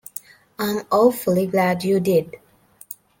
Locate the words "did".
1.99-2.37